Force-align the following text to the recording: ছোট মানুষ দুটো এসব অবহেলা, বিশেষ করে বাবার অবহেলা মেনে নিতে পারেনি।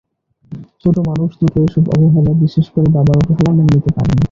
ছোট 0.81 0.95
মানুষ 1.09 1.29
দুটো 1.41 1.57
এসব 1.67 1.83
অবহেলা, 1.95 2.31
বিশেষ 2.43 2.65
করে 2.73 2.87
বাবার 2.95 3.17
অবহেলা 3.21 3.51
মেনে 3.57 3.71
নিতে 3.71 3.89
পারেনি। 3.95 4.19